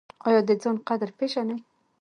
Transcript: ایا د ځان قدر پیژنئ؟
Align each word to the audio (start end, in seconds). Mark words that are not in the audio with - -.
ایا 0.27 0.41
د 0.47 0.49
ځان 0.61 0.77
قدر 0.87 1.09
پیژنئ؟ 1.17 1.57